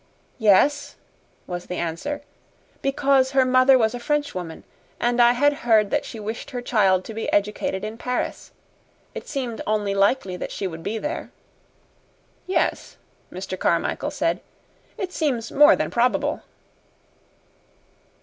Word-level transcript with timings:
"Yes," 0.39 0.95
was 1.45 1.67
the 1.67 1.75
answer, 1.75 2.23
"because 2.81 3.33
her 3.33 3.45
mother 3.45 3.77
was 3.77 3.93
a 3.93 3.99
Frenchwoman, 3.99 4.63
and 4.99 5.21
I 5.21 5.33
had 5.33 5.53
heard 5.61 5.91
that 5.91 6.05
she 6.05 6.19
wished 6.19 6.49
her 6.49 6.61
child 6.63 7.05
to 7.05 7.13
be 7.13 7.31
educated 7.31 7.83
in 7.83 7.99
Paris. 7.99 8.51
It 9.13 9.27
seemed 9.27 9.61
only 9.67 9.93
likely 9.93 10.35
that 10.37 10.51
she 10.51 10.65
would 10.65 10.81
be 10.81 10.97
there." 10.97 11.29
"Yes," 12.47 12.97
Mr. 13.31 13.59
Carmichael 13.59 14.09
said, 14.09 14.41
"it 14.97 15.13
seems 15.13 15.51
more 15.51 15.75
than 15.75 15.91
probable." 15.91 16.41